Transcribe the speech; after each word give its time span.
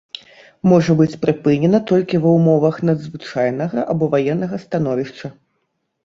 Можа 0.69 0.93
быць 0.99 1.17
прыпынена 1.25 1.79
толькі 1.91 2.21
ва 2.23 2.31
ўмовах 2.37 2.79
надзвычайнага 2.89 3.79
або 3.95 4.09
ваеннага 4.15 4.55
становішча. 4.65 5.27